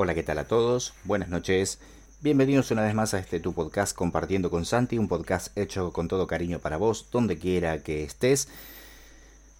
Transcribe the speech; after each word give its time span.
Hola, 0.00 0.14
¿qué 0.14 0.22
tal 0.22 0.38
a 0.38 0.46
todos? 0.46 0.94
Buenas 1.02 1.28
noches. 1.28 1.80
Bienvenidos 2.20 2.70
una 2.70 2.82
vez 2.82 2.94
más 2.94 3.14
a 3.14 3.18
este 3.18 3.40
tu 3.40 3.52
podcast 3.52 3.96
compartiendo 3.96 4.48
con 4.48 4.64
Santi, 4.64 4.96
un 4.96 5.08
podcast 5.08 5.58
hecho 5.58 5.92
con 5.92 6.06
todo 6.06 6.28
cariño 6.28 6.60
para 6.60 6.76
vos, 6.76 7.08
donde 7.10 7.36
quiera 7.36 7.82
que 7.82 8.04
estés, 8.04 8.46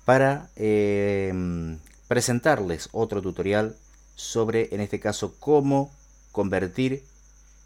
para 0.04 0.48
eh, 0.54 1.76
presentarles 2.06 2.88
otro 2.92 3.20
tutorial 3.20 3.74
sobre, 4.14 4.72
en 4.72 4.80
este 4.80 5.00
caso, 5.00 5.34
cómo 5.40 5.90
convertir 6.30 7.02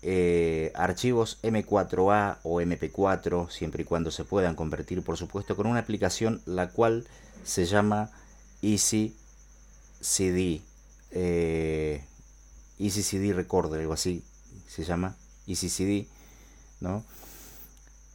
eh, 0.01 0.73
archivos 0.75 1.41
M4A 1.43 2.39
o 2.43 2.63
MP4, 2.63 3.51
siempre 3.51 3.83
y 3.83 3.85
cuando 3.85 4.11
se 4.11 4.25
puedan 4.25 4.55
convertir, 4.55 5.05
por 5.05 5.19
supuesto, 5.19 5.57
con 5.57 5.67
una 5.67 5.81
aplicación 5.81 6.41
la 6.47 6.71
cual 6.71 7.07
se 7.45 7.67
llama 7.67 8.11
Easy 8.63 9.15
CD. 10.01 10.63
Eh, 11.11 12.03
Easy 12.83 13.03
CD 13.03 13.33
Recorder, 13.33 13.81
algo 13.81 13.93
así 13.93 14.25
se 14.67 14.85
llama 14.85 15.17
Easy 15.47 15.69
CD, 15.69 16.07
¿no? 16.81 17.05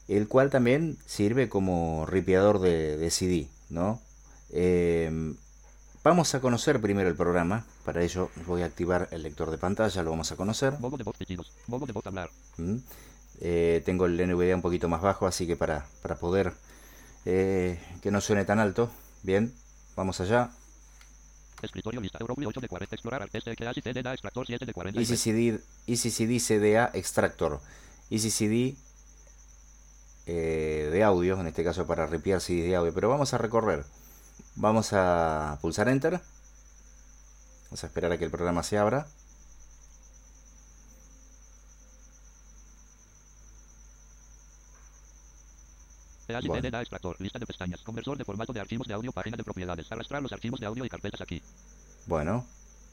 El 0.07 0.27
cual 0.27 0.49
también 0.49 0.97
sirve 1.05 1.49
como 1.49 2.05
ripiador 2.05 2.59
de, 2.59 3.09
CD, 3.11 3.47
¿no? 3.69 4.01
Eh, 4.51 5.35
vamos 6.03 6.33
a 6.35 6.39
conocer 6.39 6.79
primero 6.81 7.09
el 7.09 7.15
programa. 7.15 7.65
Para 7.83 8.01
ello 8.03 8.29
voy 8.45 8.61
a 8.61 8.65
activar 8.65 9.09
el 9.11 9.23
lector 9.23 9.51
de 9.51 9.57
pantalla, 9.57 10.03
lo 10.03 10.11
vamos 10.11 10.31
a 10.31 10.35
conocer. 10.35 10.73
¿Mm? 12.57 12.77
Eh, 13.41 13.81
tengo 13.85 14.05
el 14.05 14.15
NVDA 14.17 14.55
un 14.55 14.61
poquito 14.61 14.87
más 14.87 15.01
bajo, 15.01 15.27
así 15.27 15.45
que 15.45 15.55
para, 15.55 15.85
para 16.01 16.15
poder 16.15 16.53
eh, 17.25 17.79
que 18.01 18.11
no 18.11 18.21
suene 18.21 18.45
tan 18.45 18.59
alto. 18.59 18.89
Bien, 19.23 19.53
vamos 19.95 20.21
allá. 20.21 20.51
Escritorio 21.61 22.01
lista 22.01 22.19
Euro 22.21 22.35
8 22.37 22.59
de 22.61 22.67
40 22.67 22.95
explorar 22.95 23.29
SXA 23.29 23.73
CDA 23.73 24.13
extractor 24.13 24.45
7 24.45 24.65
de 24.65 24.73
40 24.73 24.99
EasyCD, 24.99 25.59
EasyCD 25.87 26.39
CDA 26.39 26.91
extractor. 26.93 27.59
EasyCD 28.09 28.77
eh, 30.27 30.89
de 30.91 31.03
audio, 31.03 31.39
en 31.39 31.47
este 31.47 31.63
caso 31.63 31.87
para 31.87 32.05
ripiar 32.05 32.41
CD 32.41 32.67
de 32.67 32.75
audio. 32.75 32.93
Pero 32.93 33.09
vamos 33.09 33.33
a 33.33 33.37
recorrer. 33.37 33.85
Vamos 34.55 34.93
a 34.93 35.57
pulsar 35.61 35.89
Enter. 35.89 36.19
Vamos 37.65 37.83
a 37.83 37.87
esperar 37.87 38.11
a 38.11 38.17
que 38.17 38.25
el 38.25 38.31
programa 38.31 38.63
se 38.63 38.77
abra. 38.77 39.07
Bueno. 46.45 46.79
extractor, 46.79 47.15
lista 47.19 47.39
de 47.39 47.45
pestañas, 47.45 47.81
conversor 47.81 48.17
de 48.17 48.25
formato 48.25 48.53
de 48.53 48.59
archivos 48.59 48.87
de 48.87 48.93
audio, 48.93 49.11
página 49.11 49.37
de 49.37 49.43
propiedades, 49.43 49.91
arrastrar 49.91 50.21
los 50.21 50.31
archivos 50.31 50.59
de 50.59 50.65
audio 50.65 50.85
y 50.85 50.89
carpetas 50.89 51.21
aquí. 51.21 51.41
Bueno, 52.05 52.45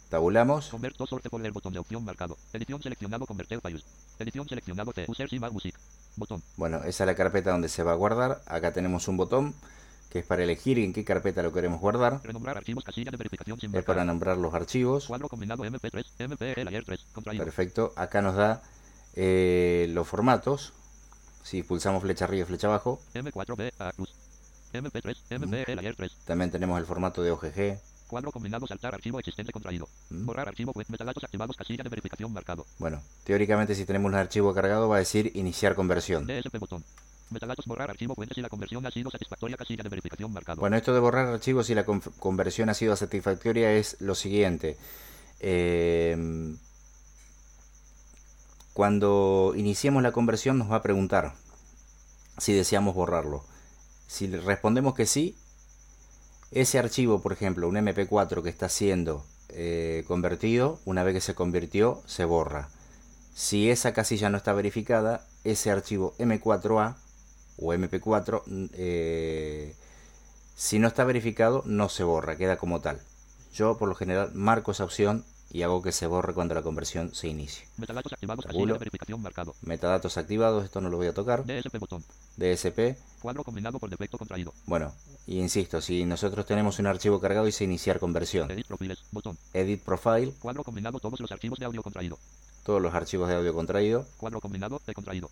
tabulamos. 0.08 0.68
Converto 0.68 1.06
sorte 1.06 1.28
por 1.30 1.44
el 1.44 1.52
botón 1.52 1.72
de 1.72 1.78
opción 1.78 2.04
marcado. 2.04 2.36
Edición 2.52 2.82
seleccionado 2.82 3.26
convertir 3.26 3.60
files. 3.60 3.84
Edición 4.18 4.48
seleccionado 4.48 4.92
T, 4.92 5.06
user 5.08 5.28
music. 5.52 5.78
Botón. 6.16 6.42
Bueno, 6.56 6.78
esa 6.84 7.04
es 7.04 7.06
la 7.06 7.14
carpeta 7.14 7.50
donde 7.50 7.68
se 7.68 7.82
va 7.82 7.92
a 7.92 7.96
guardar. 7.96 8.40
Acá 8.46 8.72
tenemos 8.72 9.08
un 9.08 9.16
botón 9.16 9.54
que 10.14 10.20
es 10.20 10.26
para 10.26 10.44
elegir 10.44 10.78
en 10.78 10.92
qué 10.92 11.04
carpeta 11.04 11.42
lo 11.42 11.52
queremos 11.52 11.80
guardar. 11.80 12.20
Renombrar 12.22 12.56
archivos, 12.56 12.84
casilla 12.84 13.10
de 13.10 13.16
verificación 13.16 13.58
sin 13.58 13.74
Es 13.74 13.84
para 13.84 14.04
nombrar 14.04 14.36
los 14.38 14.54
archivos. 14.54 15.06
Cuadro 15.06 15.28
combinado 15.28 15.64
MP3, 15.64 16.04
MP, 16.18 16.64
layer 16.64 16.84
3, 16.84 17.06
contraído. 17.12 17.44
Perfecto. 17.44 17.92
Acá 17.96 18.22
nos 18.22 18.36
da 18.36 18.62
eh, 19.14 19.88
los 19.90 20.06
formatos. 20.06 20.72
Si 21.44 21.62
pulsamos 21.62 22.02
flecha 22.02 22.24
arriba 22.24 22.42
y 22.42 22.46
flecha 22.46 22.66
abajo. 22.66 23.00
M4B, 23.14 23.72
A 23.78 23.92
MP3, 24.72 25.16
MP, 25.30 25.76
layer 25.76 25.94
3. 25.94 26.12
También 26.24 26.50
tenemos 26.50 26.78
el 26.80 26.86
formato 26.86 27.22
de 27.22 27.30
OGG. 27.30 27.78
Cuadro 28.08 28.32
combinado 28.32 28.66
saltar 28.66 28.94
archivo 28.94 29.18
existente 29.18 29.52
contraído. 29.52 29.88
Mm. 30.10 30.26
Borrar 30.26 30.48
archivo 30.48 30.72
web 30.74 30.86
metadatos 30.88 31.22
activados 31.22 31.56
casilla 31.56 31.84
de 31.84 31.90
verificación 31.90 32.32
marcado. 32.32 32.66
Bueno, 32.78 33.00
teóricamente 33.24 33.74
si 33.74 33.84
tenemos 33.84 34.08
un 34.08 34.16
archivo 34.16 34.52
cargado 34.52 34.88
va 34.88 34.96
a 34.96 34.98
decir 34.98 35.30
iniciar 35.34 35.74
conversión. 35.74 36.26
DSP 36.26 36.58
botón. 36.58 36.84
Metadatos 37.30 37.66
borrar 37.66 37.90
archivo 37.90 38.14
fuentes 38.14 38.34
si 38.34 38.42
la 38.42 38.48
conversión 38.48 38.84
ha 38.86 38.90
sido 38.90 39.10
satisfactoria 39.10 39.56
casilla 39.56 39.82
de 39.82 39.88
verificación 39.88 40.32
marcado. 40.32 40.60
Bueno, 40.60 40.76
esto 40.76 40.92
de 40.92 41.00
borrar 41.00 41.26
archivos 41.28 41.66
si 41.66 41.74
la 41.74 41.84
conversión 41.84 42.68
ha 42.68 42.74
sido 42.74 42.96
satisfactoria 42.96 43.72
es 43.72 44.00
lo 44.00 44.14
siguiente. 44.14 44.76
Eh, 45.40 46.56
cuando 48.74 49.54
iniciemos 49.56 50.02
la 50.02 50.12
conversión 50.12 50.58
nos 50.58 50.70
va 50.70 50.76
a 50.76 50.82
preguntar 50.82 51.34
si 52.38 52.52
deseamos 52.52 52.94
borrarlo. 52.94 53.44
Si 54.08 54.26
respondemos 54.26 54.94
que 54.94 55.06
sí, 55.06 55.36
ese 56.50 56.78
archivo, 56.80 57.22
por 57.22 57.32
ejemplo, 57.32 57.68
un 57.68 57.76
MP4 57.76 58.42
que 58.42 58.48
está 58.48 58.68
siendo 58.68 59.24
eh, 59.50 60.04
convertido, 60.08 60.80
una 60.84 61.04
vez 61.04 61.14
que 61.14 61.20
se 61.20 61.34
convirtió, 61.34 62.02
se 62.06 62.24
borra. 62.24 62.68
Si 63.32 63.70
esa 63.70 63.92
casilla 63.92 64.28
no 64.28 64.36
está 64.36 64.52
verificada, 64.52 65.24
ese 65.44 65.70
archivo 65.70 66.14
M4A 66.18 66.96
o 67.58 67.72
MP4, 67.74 68.42
eh, 68.74 69.76
si 70.56 70.80
no 70.80 70.88
está 70.88 71.04
verificado, 71.04 71.62
no 71.64 71.88
se 71.88 72.02
borra, 72.02 72.36
queda 72.36 72.56
como 72.56 72.80
tal. 72.80 73.00
Yo 73.52 73.78
por 73.78 73.88
lo 73.88 73.94
general 73.94 74.32
marco 74.34 74.72
esa 74.72 74.84
opción 74.84 75.24
y 75.54 75.62
hago 75.62 75.80
que 75.82 75.92
se 75.92 76.08
borre 76.08 76.34
cuando 76.34 76.52
la 76.52 76.62
conversión 76.62 77.14
se 77.14 77.28
inicie. 77.28 77.64
Metadatos 77.76 78.12
activados, 78.12 78.44
casilla 78.44 78.72
de 78.72 78.78
verificación 78.78 79.22
marcado. 79.22 79.54
Metadatos 79.62 80.18
activados, 80.18 80.64
esto 80.64 80.80
no 80.80 80.90
lo 80.90 80.96
voy 80.96 81.06
a 81.06 81.14
tocar. 81.14 81.44
DSP 81.46 81.78
botón. 81.78 82.04
DSP. 82.36 82.98
Cuadro 83.22 83.44
combinado 83.44 83.78
por 83.78 83.88
defecto 83.88 84.18
contraído. 84.18 84.52
Bueno, 84.66 84.92
y 85.28 85.38
insisto, 85.38 85.80
si 85.80 86.04
nosotros 86.06 86.44
tenemos 86.44 86.80
un 86.80 86.88
archivo 86.88 87.20
cargado, 87.20 87.46
dice 87.46 87.62
iniciar 87.62 88.00
conversión. 88.00 88.50
Edit 88.50 88.66
profiles, 88.66 89.04
botón. 89.12 89.38
Edit 89.52 89.80
profile. 89.80 90.32
Cuadro 90.40 90.64
combinado 90.64 90.98
todos 90.98 91.20
los 91.20 91.30
archivos 91.30 91.60
de 91.60 91.66
audio 91.66 91.84
contraído. 91.84 92.18
Todos 92.64 92.82
los 92.82 92.92
archivos 92.92 93.28
de 93.28 93.36
audio 93.36 93.54
contraído. 93.54 94.08
Cuadro 94.16 94.40
combinado 94.40 94.80
de 94.84 94.92
contraído. 94.92 95.30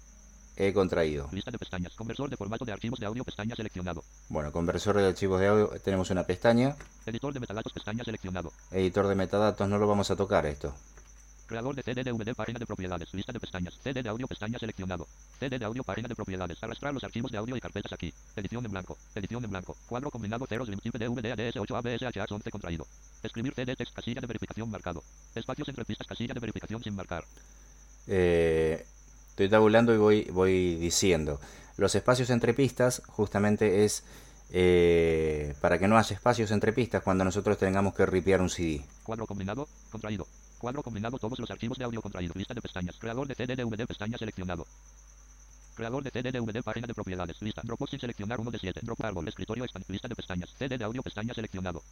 He 0.57 0.73
contraído. 0.73 1.29
Lista 1.33 1.51
de 1.51 1.59
pestañas. 1.59 1.95
Conversor 1.95 2.29
de 2.29 2.37
formato 2.37 2.65
de 2.65 2.73
archivos 2.73 3.01
de 3.01 3.07
audio 3.07 3.25
pestaña 3.25 3.57
seleccionado. 3.57 4.05
Bueno, 4.29 4.53
conversor 4.53 4.97
de 4.97 5.07
archivos 5.07 5.41
de 5.41 5.47
audio 5.47 5.69
tenemos 5.83 6.11
una 6.11 6.25
pestaña. 6.25 6.77
Editor 7.07 7.33
de 7.33 7.41
metadatos 7.41 7.73
pestaña 7.73 8.05
seleccionado. 8.05 8.53
Editor 8.71 9.09
de 9.09 9.15
metadatos 9.15 9.69
no 9.69 9.79
lo 9.79 9.87
vamos 9.87 10.11
a 10.11 10.17
tocar 10.17 10.45
esto. 10.45 10.75
Creador 11.47 11.75
de 11.75 11.83
CD 11.83 12.05
DVD 12.05 12.35
página 12.35 12.59
de 12.59 12.67
propiedades. 12.67 13.13
Lista 13.15 13.33
de 13.33 13.41
pestañas. 13.41 13.79
CD 13.83 14.03
de 14.03 14.09
audio 14.09 14.27
pestaña 14.29 14.59
seleccionado. 14.59 15.07
CD 15.41 15.59
de 15.59 15.65
audio 15.65 15.83
página 15.83 16.09
de 16.09 16.15
propiedades. 16.15 16.63
Arrastrar 16.63 16.93
los 16.93 17.05
archivos 17.05 17.33
de 17.33 17.39
audio 17.39 17.57
y 17.57 17.61
carpetas 17.61 17.93
aquí. 17.93 18.13
Edición 18.37 18.65
en 18.65 18.71
blanco. 18.71 18.99
Edición 19.15 19.43
en 19.45 19.51
blanco. 19.51 19.77
Cuadro 19.89 20.11
combinado 20.11 20.47
ceros 20.47 20.69
lim 20.69 20.79
DVD 20.81 21.33
ADS 21.33 21.57
8 21.57 21.77
ABSH 21.77 22.31
11 22.31 22.51
contraído. 22.51 22.87
Escribir 23.23 23.55
CD 23.55 23.75
text 23.75 23.95
casilla 23.95 24.21
de 24.21 24.27
verificación 24.27 24.71
marcado. 24.71 25.03
Espacios 25.35 25.69
entre 25.69 25.85
pistas 25.87 26.07
casilla 26.07 26.35
de 26.35 26.41
verificación 26.41 26.83
sin 26.83 26.95
marcar. 26.95 27.25
Eh, 28.07 28.85
Estoy 29.33 29.49
tabulando 29.49 29.95
y 29.95 29.97
voy, 29.97 30.25
voy 30.31 30.77
diciendo. 30.77 31.41
Los 31.79 31.95
espacios 31.95 32.29
entre 32.29 32.53
pistas 32.53 33.01
justamente 33.09 33.87
es 33.87 34.05
eh, 34.51 35.55
para 35.63 35.79
que 35.79 35.89
no 35.89 35.97
haya 35.97 36.15
espacios 36.15 36.51
entre 36.51 36.75
pistas 36.75 37.03
cuando 37.03 37.25
nosotros 37.25 37.57
tengamos 37.57 37.95
que 37.95 38.05
ripiar 38.05 38.43
un 38.43 38.51
CD. 38.51 38.85
Cuadro 39.03 39.27
combinado, 39.27 39.67
contraído. 39.91 40.27
Cuadro 40.59 40.83
combinado 40.83 41.19
todos 41.19 41.39
los 41.39 41.51
archivos 41.51 41.79
de 41.79 41.85
audio 41.85 42.03
contraído. 42.03 42.35
Lista 42.37 42.53
de 42.53 42.61
pestañas. 42.61 42.97
Creador 42.99 43.27
de 43.27 43.35
CD 43.35 43.57
DVD 43.57 43.87
pestaña 43.87 44.19
seleccionado. 44.19 44.67
Creador 45.77 46.05
de 46.05 46.11
CD 46.11 46.31
DVD 46.31 46.63
página 46.63 46.87
de 46.87 46.93
propiedades. 46.93 47.41
Lista. 47.41 47.63
Dropbox 47.65 47.93
sin 47.93 48.01
seleccionar 48.01 48.39
uno 48.39 48.51
de 48.51 48.59
7. 48.59 48.81
Drop 48.83 49.03
árbol. 49.03 49.27
Escritorio 49.27 49.65
Lista 49.89 50.09
de 50.09 50.15
pestañas. 50.15 50.51
CD 50.59 50.77
de 50.77 50.85
audio 50.85 51.03
pestaña 51.03 51.33
seleccionado. 51.33 51.83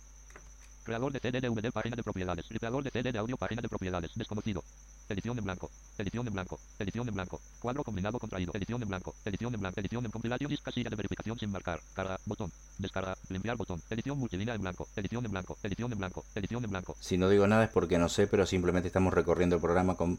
Creador 0.82 1.12
de 1.12 1.20
CD 1.20 1.40
DVD 1.40 1.70
página 1.70 1.94
de 1.94 2.02
propiedades. 2.02 2.46
Creador 2.48 2.82
de 2.82 2.90
CD 2.90 3.12
de 3.12 3.18
audio 3.18 3.36
página 3.36 3.60
de 3.60 3.68
propiedades. 3.68 4.10
Desconocido. 4.14 4.64
Edición 5.08 5.38
en 5.38 5.44
blanco. 5.44 5.70
Edición 5.98 6.26
en 6.26 6.32
blanco. 6.32 6.58
Edición 6.78 7.06
en 7.08 7.14
blanco. 7.14 7.40
Cuadro 7.60 7.84
combinado 7.84 8.18
contraído. 8.18 8.52
Edición 8.54 8.82
en 8.82 8.88
blanco. 8.88 9.14
Edición 9.24 9.54
en 9.54 9.60
blanco. 9.60 9.80
Edición 9.80 10.04
en 10.06 10.10
compilación. 10.10 10.56
Casilla 10.62 10.88
de 10.88 10.96
verificación 10.96 11.38
sin 11.38 11.50
marcar. 11.50 11.80
Carga. 11.94 12.18
Botón. 12.24 12.50
Descarga. 12.78 13.16
Limpiar 13.28 13.56
botón. 13.56 13.82
Edición 13.90 14.18
multilínea 14.18 14.54
en 14.54 14.62
blanco. 14.62 14.88
Edición 14.96 15.24
en 15.24 15.30
blanco. 15.30 15.58
Edición 15.62 15.92
en 15.92 15.98
blanco. 15.98 16.24
Edición 16.34 16.64
en 16.64 16.70
blanco. 16.70 16.96
Si 16.98 17.18
no 17.18 17.28
digo 17.28 17.46
nada 17.46 17.64
es 17.64 17.70
porque 17.70 17.98
no 17.98 18.08
sé, 18.08 18.26
pero 18.26 18.46
simplemente 18.46 18.88
estamos 18.88 19.12
recorriendo 19.12 19.56
el 19.56 19.62
programa 19.62 19.96
con 19.96 20.18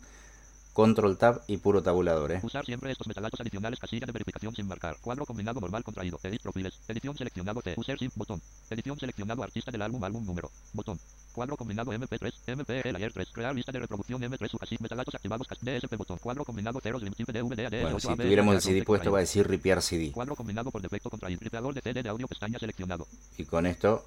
Control 0.74 1.18
Tab 1.18 1.42
y 1.48 1.58
puro 1.58 1.84
tabulador, 1.84 2.32
¿eh? 2.32 2.40
Usar 2.44 2.66
siempre 2.66 2.92
estos 2.92 3.08
metadatos 3.08 3.40
adicionales, 3.42 3.80
casilla 3.80 4.06
de 4.06 4.12
verificación 4.12 4.56
sin 4.56 4.68
marcar. 4.68 4.96
Cuadro 5.02 5.26
combinado 5.26 5.60
normal 5.60 5.84
contraído. 5.84 6.20
Edit 6.24 6.42
profiles. 6.42 6.80
Edición 6.88 7.18
seleccionado 7.18 7.62
T. 7.62 7.76
User 7.78 7.98
SIM. 7.98 8.12
Botón. 8.16 8.42
Edición 8.70 8.98
seleccionado 8.98 9.44
artista 9.44 9.70
del 9.70 9.82
álbum, 9.82 10.04
álbum 10.04 10.26
número. 10.26 10.50
Botón. 10.74 11.00
Cuadro 11.34 11.58
combinado 11.58 11.92
MP3, 11.92 12.34
MP, 12.48 12.92
layer 12.92 13.12
3. 13.12 13.30
Crear 13.32 13.56
lista 13.56 13.72
de 13.72 13.80
reproducción 13.80 14.22
MP3, 14.22 14.50
su 14.50 14.58
metadatos 14.80 15.16
activados, 15.16 15.48
DSP 15.48 15.96
botón. 15.98 16.18
Cuadro 16.20 16.44
combinado 16.44 16.80
0, 16.82 17.00
lim, 17.00 17.14
DVD, 17.14 17.66
AD, 17.66 17.82
bueno, 17.82 18.00
si 18.00 18.08
tuviéramos 18.08 18.56
el 18.56 18.62
CD 18.62 18.84
puesto 18.84 19.12
va 19.12 19.20
a 19.20 19.22
decir 19.22 19.48
ripiar 19.48 19.82
CD. 19.82 20.12
Cuadro 20.12 20.36
combinado 20.36 20.72
por 20.72 20.82
defecto 20.82 21.10
contra 21.10 21.30
ripeador 21.30 21.74
de 21.74 21.82
CD 21.82 22.04
de 22.04 22.10
audio, 22.10 22.28
pestaña 22.28 22.60
seleccionado. 22.60 23.08
Y 23.38 23.46
con 23.46 23.66
esto 23.66 24.06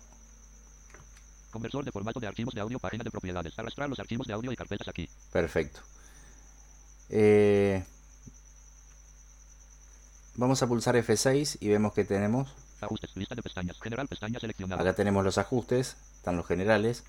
Conversor 1.51 1.85
de 1.85 1.93
formato 1.93 2.19
de 2.19 2.27
archivos 2.27 2.53
de 2.53 2.61
audio, 2.61 2.81
página 2.81 3.05
de 3.05 3.13
propiedades. 3.13 3.57
Arrastrar 3.57 3.89
los 3.89 4.01
archivos 4.01 4.27
de 4.27 4.33
audio 4.33 4.51
y 4.51 4.57
carpetas 4.57 4.89
aquí. 4.89 5.09
Perfecto. 5.33 5.83
Eh, 7.11 7.85
vamos 10.37 10.63
a 10.63 10.67
pulsar 10.67 10.97
F6 10.97 11.59
y 11.61 11.69
vemos 11.69 11.93
que 11.93 12.05
tenemos... 12.05 12.55
Ajustes, 12.81 13.17
lista 13.17 13.35
de 13.35 13.43
pestañas, 13.43 13.81
general, 13.81 14.09
pestaña 14.09 14.39
seleccionada. 14.39 14.83
Acá 14.83 14.95
tenemos 14.95 15.25
los 15.25 15.39
ajustes, 15.39 15.97
están 16.17 16.37
los 16.37 16.47
generales. 16.47 17.05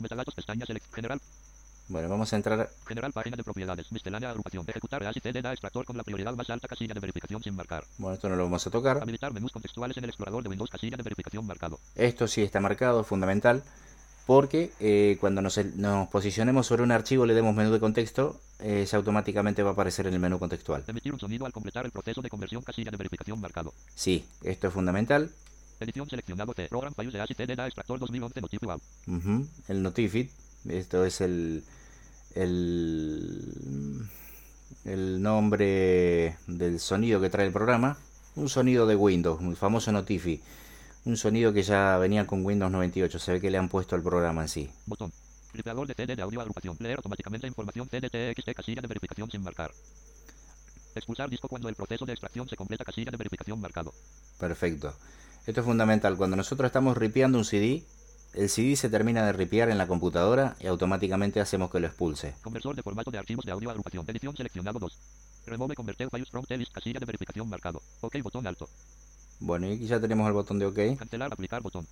Metadatos, 0.00 0.34
pestaña 0.34 0.66
select, 0.66 0.92
general. 0.94 1.20
Bueno, 1.88 2.08
vamos 2.08 2.32
a 2.32 2.36
entrar. 2.36 2.70
General 2.86 3.12
página 3.12 3.36
de 3.36 3.44
propiedades. 3.44 3.92
Miscelánea 3.92 4.30
agrupación. 4.30 4.64
Ejecutar 4.66 5.02
EAS 5.02 5.16
y 5.16 5.20
CDDA 5.20 5.52
extractor 5.52 5.84
con 5.84 5.96
la 5.96 6.02
prioridad 6.02 6.34
más 6.34 6.48
alta. 6.48 6.66
Casilla 6.66 6.94
de 6.94 7.00
verificación 7.00 7.42
sin 7.42 7.54
marcar. 7.54 7.84
Bueno, 7.98 8.14
esto 8.14 8.28
no 8.28 8.36
lo 8.36 8.44
vamos 8.44 8.66
a 8.66 8.70
tocar. 8.70 8.98
Habilitar 9.02 9.32
menús 9.32 9.52
contextuales 9.52 9.96
en 9.98 10.04
el 10.04 10.10
explorador 10.10 10.42
de 10.42 10.48
Windows. 10.48 10.70
Casilla 10.70 10.96
de 10.96 11.02
verificación 11.02 11.46
marcado. 11.46 11.78
Esto 11.94 12.26
sí 12.26 12.42
está 12.42 12.60
marcado, 12.60 13.02
es 13.02 13.06
fundamental. 13.06 13.62
Porque 14.26 14.72
eh, 14.80 15.18
cuando 15.20 15.42
nos, 15.42 15.62
nos 15.76 16.08
posicionemos 16.08 16.66
sobre 16.66 16.82
un 16.82 16.92
archivo, 16.92 17.26
le 17.26 17.34
demos 17.34 17.54
menú 17.54 17.70
de 17.70 17.80
contexto, 17.80 18.40
eh, 18.60 18.86
automáticamente 18.92 19.62
va 19.62 19.70
a 19.70 19.72
aparecer 19.74 20.06
en 20.06 20.14
el 20.14 20.20
menú 20.20 20.38
contextual. 20.38 20.82
Emitir 20.86 21.12
un 21.12 21.20
sonido 21.20 21.44
al 21.44 21.52
completar 21.52 21.84
el 21.84 21.90
proceso 21.92 22.22
de 22.22 22.30
conversión. 22.30 22.62
Casilla 22.62 22.90
de 22.90 22.96
verificación 22.96 23.40
marcado. 23.40 23.74
Sí, 23.94 24.24
esto 24.42 24.68
es 24.68 24.72
fundamental. 24.72 25.30
Edición 25.80 26.08
seleccionado 26.08 26.54
C. 26.54 26.68
Program 26.68 26.94
EAS 26.96 27.30
y 27.30 27.34
CDDA 27.34 27.66
extractor 27.66 27.98
2011 27.98 28.40
Notify 28.40 28.66
Wow. 28.66 28.80
Ujú, 29.08 29.46
El 29.68 29.82
Notifit. 29.82 30.30
Esto 30.68 31.04
es 31.04 31.20
el, 31.20 31.62
el, 32.34 34.08
el 34.84 35.22
nombre 35.22 36.36
del 36.46 36.80
sonido 36.80 37.20
que 37.20 37.28
trae 37.28 37.46
el 37.46 37.52
programa. 37.52 37.98
Un 38.36 38.48
sonido 38.48 38.86
de 38.86 38.96
Windows, 38.96 39.42
el 39.42 39.56
famoso 39.56 39.92
Notify. 39.92 40.40
Un 41.06 41.18
sonido 41.18 41.52
que 41.52 41.62
ya 41.62 41.98
venía 41.98 42.26
con 42.26 42.44
Windows 42.44 42.72
98. 42.72 43.18
Se 43.18 43.32
ve 43.32 43.40
que 43.40 43.50
le 43.50 43.58
han 43.58 43.68
puesto 43.68 43.94
al 43.94 44.02
programa 44.02 44.40
en 44.42 44.48
sí. 44.48 44.70
Botón. 44.86 45.12
Tripeador 45.52 45.86
de 45.86 45.94
CD 45.94 46.16
de 46.16 46.22
audio 46.22 46.40
agrupación. 46.40 46.76
Leer 46.80 46.96
automáticamente 46.96 47.46
información 47.46 47.88
CDTXT 47.88 48.54
casilla 48.56 48.80
de 48.80 48.88
verificación 48.88 49.30
sin 49.30 49.42
marcar. 49.42 49.70
Expulsar 50.94 51.28
disco 51.28 51.48
cuando 51.48 51.68
el 51.68 51.74
proceso 51.74 52.06
de 52.06 52.12
extracción 52.12 52.48
se 52.48 52.56
completa 52.56 52.84
casilla 52.84 53.10
de 53.10 53.18
verificación 53.18 53.60
marcado. 53.60 53.92
Perfecto. 54.38 54.94
Esto 55.46 55.60
es 55.60 55.66
fundamental. 55.66 56.16
Cuando 56.16 56.36
nosotros 56.36 56.68
estamos 56.68 56.96
ripeando 56.96 57.36
un 57.36 57.44
CD, 57.44 57.84
el 58.32 58.48
CD 58.48 58.74
se 58.74 58.88
termina 58.88 59.26
de 59.26 59.34
ripear 59.34 59.68
en 59.68 59.76
la 59.76 59.86
computadora 59.86 60.56
y 60.58 60.68
automáticamente 60.68 61.38
hacemos 61.38 61.70
que 61.70 61.80
lo 61.80 61.86
expulse. 61.86 62.34
Conversor 62.40 62.76
de 62.76 62.82
formato 62.82 63.10
de 63.10 63.18
archivos 63.18 63.44
de 63.44 63.52
audio 63.52 63.68
agrupación. 63.68 64.06
Edición 64.08 64.34
seleccionado 64.34 64.78
2. 64.78 64.98
Remove 65.46 65.74
files 66.10 66.30
from 66.30 66.44
casilla 66.72 66.98
de 66.98 67.04
verificación 67.04 67.46
marcado. 67.50 67.82
OK 68.00 68.22
botón 68.22 68.46
alto. 68.46 68.70
Bueno, 69.40 69.66
y 69.68 69.72
aquí 69.74 69.86
ya 69.86 70.00
tenemos 70.00 70.26
el 70.26 70.32
botón 70.32 70.58
de 70.58 70.66
OK 70.66 70.98
Cancelar 70.98 71.32
aplicar 71.32 71.62
botón. 71.62 71.86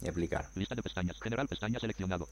y 0.00 0.08
aplicar. 0.08 0.48
Lista 0.54 0.74
de 0.74 0.82
pestañas. 0.82 1.20
General 1.20 1.48
pestaña 1.48 1.78
seleccionado. 1.80 2.28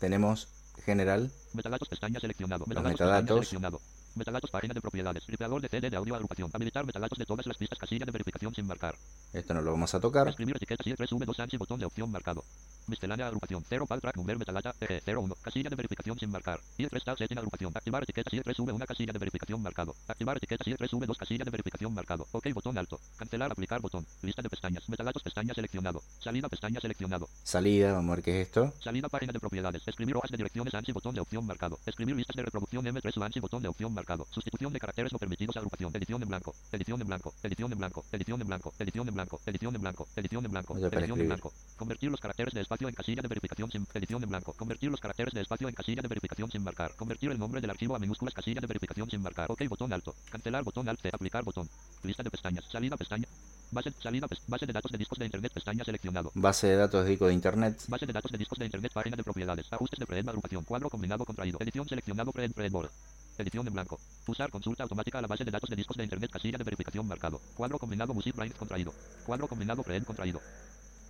Tenemos 0.00 0.48
general, 0.84 1.30
Metadatos 1.54 1.88
pestaña 1.88 2.20
seleccionado. 2.20 2.60
Los 2.60 2.68
Metadatos, 2.68 2.92
metadatos. 2.92 3.40
pestaña 3.40 3.70
seleccionado. 3.70 3.80
Metadatos 4.16 4.50
página 4.50 4.72
de 4.72 4.80
propiedades. 4.80 5.26
Tripeador 5.26 5.60
de 5.60 5.68
CD 5.68 5.90
de 5.90 5.96
audio 5.98 6.14
agrupación. 6.14 6.50
Habilitar 6.50 6.86
metadatos 6.86 7.18
de 7.18 7.26
todas 7.26 7.46
las 7.46 7.58
pistas 7.58 7.78
casilla 7.78 8.06
de 8.06 8.12
verificación 8.12 8.54
sin 8.54 8.66
marcar. 8.66 8.94
esto 9.30 9.52
no 9.52 9.60
lo 9.60 9.72
vamos 9.72 9.94
a 9.94 10.00
tocar. 10.00 10.26
Escribir 10.26 10.56
etiquetas 10.56 10.86
y 10.86 10.94
3 10.94 11.12
v 11.12 11.26
2 11.26 11.40
ansi 11.40 11.58
botón 11.58 11.78
de 11.78 11.84
opción 11.84 12.10
marcado. 12.10 12.42
Miscelánea 12.86 13.26
agrupación 13.26 13.62
0 13.68 13.84
pal 13.86 14.00
track 14.00 14.16
number 14.16 14.38
metadata 14.38 14.74
eje 14.80 15.02
01 15.04 15.34
casilla 15.42 15.68
de 15.68 15.76
verificación 15.76 16.18
sin 16.18 16.30
marcar. 16.30 16.60
Y 16.78 16.86
3 16.86 17.04
tab 17.04 17.18
setting 17.18 17.36
agrupación. 17.36 17.72
Activar 17.74 18.04
etiquetas 18.04 18.32
y 18.32 18.40
3 18.40 18.58
v 18.58 18.72
1 18.72 18.86
casilla 18.86 19.12
de 19.12 19.18
verificación 19.18 19.60
marcado. 19.60 19.94
Activar 20.08 20.38
etiquetas 20.38 20.66
y 20.66 20.74
3 20.74 20.94
v 20.94 21.06
2 21.06 21.18
casilla 21.18 21.44
de 21.44 21.50
verificación 21.50 21.92
marcado. 21.92 22.26
OK 22.32 22.46
botón 22.54 22.78
alto. 22.78 22.98
Cancelar 23.18 23.52
aplicar 23.52 23.82
botón. 23.82 24.06
Lista 24.22 24.40
de 24.40 24.48
pestañas. 24.48 24.88
Metadatos 24.88 25.22
pestaña 25.22 25.52
seleccionado. 25.52 26.00
Salida 26.20 26.48
pestaña 26.48 26.80
seleccionado. 26.80 27.28
Salida, 27.42 27.92
vamos 27.92 28.12
a 28.12 28.16
ver 28.16 28.24
qué 28.24 28.40
es 28.40 28.46
esto. 28.46 28.72
Salida 28.80 29.10
página 29.10 29.34
de 29.34 29.40
propiedades. 29.40 29.86
Escribir 29.86 30.16
hojas 30.16 30.30
de 30.30 30.38
direcciones 30.38 30.72
ANSI 30.72 30.92
botón 30.92 31.14
de 31.14 31.20
opción 31.20 31.44
marcado. 31.44 31.78
Escribir 31.84 32.16
listas 32.16 32.34
de 32.34 32.44
reproducción 32.44 32.82
M3 32.86 33.20
o 33.20 33.22
ANSI 33.22 33.40
botón 33.40 33.62
de 33.62 33.68
opción 33.68 33.92
marcado. 33.92 34.05
Sustitución 34.30 34.72
de 34.72 34.78
caracteres 34.78 35.12
no 35.12 35.18
permitidos 35.18 35.56
agrupación. 35.56 35.90
Edición 35.94 36.22
en 36.22 36.28
blanco. 36.28 36.54
Edición 36.70 37.00
en 37.00 37.08
blanco. 37.08 37.34
Edición 37.42 37.72
en 37.72 37.78
blanco. 37.78 38.04
Edición 38.12 38.40
en 38.40 38.46
blanco. 38.48 38.72
Edición 38.78 39.06
en 39.06 39.12
blanco. 39.12 39.40
Edición 39.46 39.74
en 39.74 39.82
blanco. 39.82 40.06
Edición 40.16 40.44
en 40.44 40.50
blanco. 40.52 40.76
Edición 40.76 41.20
en 41.20 41.26
blanco. 41.26 41.52
Convertir 41.76 42.10
los 42.10 42.20
caracteres 42.20 42.54
de 42.54 42.60
espacio 42.60 42.88
en 42.88 42.94
casilla 42.94 43.22
de 43.22 43.28
verificación 43.28 43.70
sin 43.70 43.86
edición 43.94 44.22
en 44.22 44.28
blanco. 44.28 44.52
Convertir 44.52 44.90
los 44.90 45.00
caracteres 45.00 45.34
de 45.34 45.40
espacio 45.40 45.68
en 45.68 45.74
casilla 45.74 46.02
de 46.02 46.08
verificación 46.08 46.50
sin 46.50 46.62
marcar. 46.62 46.94
Convertir 46.94 47.32
el 47.32 47.38
nombre 47.38 47.60
del 47.60 47.70
archivo 47.70 47.96
a 47.96 47.98
minúsculas 47.98 48.32
casilla 48.32 48.60
de 48.60 48.66
verificación 48.68 49.10
sin 49.10 49.22
marcar. 49.22 49.50
OK 49.50 49.66
botón 49.68 49.92
alto. 49.92 50.14
Cancelar 50.30 50.62
botón 50.62 50.88
alt. 50.88 51.04
Aplicar 51.12 51.42
botón. 51.42 51.68
Lista 52.04 52.22
de 52.22 52.30
pestañas. 52.30 52.64
Salida 52.70 52.96
pestaña. 52.96 53.26
Base, 53.72 53.92
salida, 54.00 54.28
base 54.46 54.64
de 54.64 54.72
datos 54.72 54.92
de 54.92 54.98
discos 54.98 55.18
de 55.18 55.24
internet 55.24 55.52
pestaña 55.52 55.84
seleccionado. 55.84 56.30
Base 56.34 56.68
de 56.68 56.76
datos 56.76 57.04
de 57.04 57.10
disco 57.10 57.26
de 57.26 57.34
internet. 57.34 57.82
Base 57.88 58.06
de 58.06 58.12
datos 58.12 58.30
de 58.30 58.38
discos 58.38 58.58
de 58.58 58.64
internet, 58.66 58.92
página 58.92 59.16
de 59.16 59.24
propiedades, 59.24 59.66
ajustes 59.72 59.98
de 59.98 60.06
preed, 60.06 60.28
agrupación, 60.28 60.62
cuadro 60.64 60.88
combinado 60.88 61.24
contraído, 61.24 61.58
edición 61.60 61.88
seleccionado 61.88 62.30
preed, 62.30 62.52
preedboard. 62.52 62.90
Edición 63.38 63.66
en 63.66 63.72
blanco. 63.74 63.98
Usar 64.26 64.50
consulta 64.50 64.82
automática 64.82 65.18
a 65.18 65.22
la 65.22 65.28
base 65.28 65.44
de 65.44 65.50
datos 65.50 65.68
de 65.68 65.76
discos 65.76 65.96
de 65.96 66.04
internet, 66.04 66.30
casilla 66.30 66.58
de 66.58 66.64
verificación 66.64 67.06
marcado. 67.06 67.40
Cuadro 67.54 67.78
combinado 67.78 68.14
music 68.14 68.34
brains 68.34 68.54
contraído. 68.54 68.92
Cuadro 69.24 69.46
combinado 69.46 69.82
preed 69.82 70.04
contraído. 70.04 70.40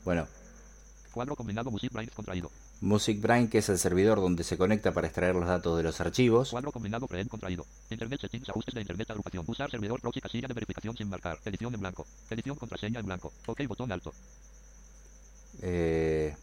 Bueno, 0.04 0.26
Cuadro 1.12 1.34
combinado 1.34 1.70
music 1.70 1.90
brains 1.94 2.12
contraído. 2.12 2.50
Music 2.82 3.18
Brain, 3.22 3.48
que 3.48 3.56
es 3.56 3.68
el 3.70 3.78
servidor 3.78 4.20
donde 4.20 4.44
se 4.44 4.58
conecta 4.58 4.92
para 4.92 5.06
extraer 5.06 5.34
los 5.34 5.46
datos 5.46 5.74
de 5.78 5.82
los 5.82 5.98
archivos. 5.98 6.50
Cuadro 6.50 6.70
combinado 6.72 7.06
preed 7.08 7.26
contraído. 7.26 7.64
Internet 7.88 8.20
settings, 8.20 8.50
ajustes 8.50 8.74
de 8.74 8.82
internet, 8.82 9.08
agrupación. 9.08 9.42
Usar 9.48 9.70
servidor 9.70 9.98
proxy, 9.98 10.20
casilla 10.20 10.46
de 10.46 10.52
verificación 10.52 10.94
sin 10.94 11.08
marcar. 11.08 11.38
Edición 11.46 11.72
en 11.72 11.80
blanco. 11.80 12.06
Edición 12.28 12.56
contraseña 12.56 13.00
en 13.00 13.06
blanco. 13.06 13.32
OK 13.46 13.66
botón 13.66 13.90
alto. 13.92 14.12
Eh, 15.62 16.36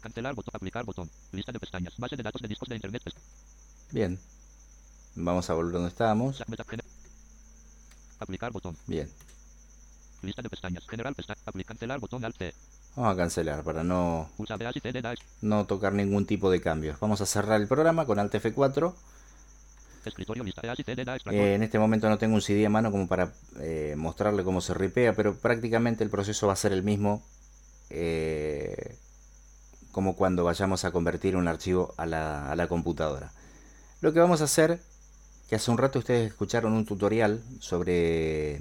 Cancelar 0.00 0.34
botón. 0.34 0.50
Aplicar 0.52 0.84
botón. 0.84 1.08
Lista 1.30 1.52
de 1.52 1.60
pestañas. 1.60 1.94
Base 1.96 2.16
de 2.16 2.24
datos 2.24 2.42
de 2.42 2.48
discos 2.48 2.68
de 2.68 2.74
internet. 2.74 3.02
bien. 3.92 4.18
Vamos 5.14 5.50
a 5.50 5.54
volver 5.54 5.72
donde 5.72 5.88
estábamos. 5.88 6.42
Aplicar 8.18 8.52
botón. 8.52 8.76
Bien. 8.86 9.08
Lista 10.22 10.42
de 10.42 10.50
pestañas. 10.50 10.86
General 10.86 11.14
pestaña. 11.14 11.40
Aplicar. 11.46 11.76
Cancelar 11.76 12.00
botón 12.00 12.24
alt 12.24 12.36
C. 12.36 12.54
Vamos 12.96 13.14
a 13.14 13.16
cancelar 13.16 13.62
para 13.62 13.84
no, 13.84 14.28
no 15.42 15.66
tocar 15.66 15.92
ningún 15.92 16.26
tipo 16.26 16.50
de 16.50 16.60
cambios. 16.60 16.98
Vamos 16.98 17.20
a 17.20 17.26
cerrar 17.26 17.60
el 17.60 17.68
programa 17.68 18.04
con 18.04 18.18
Alt 18.18 18.34
F4. 18.34 18.92
Escritorio 20.04 20.42
lista 20.42 20.62
de 20.62 20.74
y 20.76 20.82
CD 20.82 21.04
dash. 21.04 21.20
Eh, 21.30 21.54
en 21.54 21.62
este 21.62 21.78
momento 21.78 22.08
no 22.08 22.18
tengo 22.18 22.34
un 22.34 22.42
CD 22.42 22.66
a 22.66 22.70
mano 22.70 22.90
como 22.90 23.06
para 23.06 23.32
eh, 23.60 23.94
mostrarle 23.96 24.42
cómo 24.44 24.60
se 24.60 24.74
ripea, 24.74 25.14
pero 25.14 25.36
prácticamente 25.36 26.02
el 26.02 26.10
proceso 26.10 26.46
va 26.46 26.54
a 26.54 26.56
ser 26.56 26.72
el 26.72 26.82
mismo 26.82 27.22
eh, 27.90 28.96
como 29.92 30.16
cuando 30.16 30.42
vayamos 30.42 30.84
a 30.84 30.90
convertir 30.90 31.36
un 31.36 31.48
archivo 31.48 31.94
a 31.96 32.06
la, 32.06 32.50
a 32.50 32.56
la 32.56 32.66
computadora. 32.66 33.30
Lo 34.00 34.12
que 34.12 34.20
vamos 34.20 34.40
a 34.40 34.44
hacer, 34.44 34.80
que 35.50 35.56
hace 35.56 35.72
un 35.72 35.78
rato 35.78 35.98
ustedes 35.98 36.28
escucharon 36.28 36.72
un 36.74 36.86
tutorial 36.86 37.42
sobre 37.58 38.60